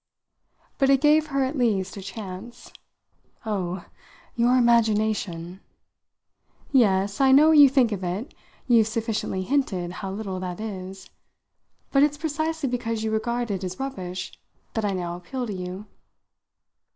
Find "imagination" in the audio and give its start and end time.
4.57-5.59